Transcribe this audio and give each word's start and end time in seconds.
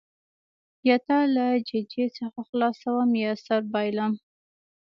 یا 0.87 0.97
تا 1.07 1.19
له 1.35 1.45
ججې 1.69 2.05
څخه 2.17 2.39
خلاصوم 2.49 3.09
یا 3.23 3.31
سر 3.45 3.61
بایلم. 3.73 4.13